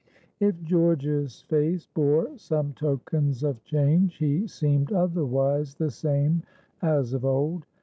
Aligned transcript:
If 0.39 0.59
George's 0.63 1.43
face 1.43 1.85
bore 1.85 2.35
some 2.35 2.73
tokens 2.73 3.43
of 3.43 3.63
change, 3.63 4.15
he 4.17 4.47
seemed 4.47 4.91
otherwise 4.91 5.75
the 5.75 5.91
same 5.91 6.41
as 6.81 7.13
of 7.13 7.23
old. 7.23 7.67